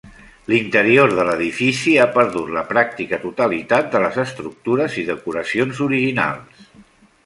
L'interior 0.51 1.13
de 1.19 1.25
l'edifici 1.27 1.93
ha 1.99 2.07
perdut 2.17 2.49
la 2.57 2.65
pràctica 2.71 3.21
totalitat 3.29 3.93
de 3.97 4.05
les 4.07 4.21
estructures 4.27 5.01
i 5.05 5.09
decoracions 5.15 5.89
originals. 5.91 6.71